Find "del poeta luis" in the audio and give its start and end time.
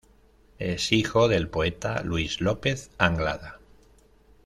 1.27-2.41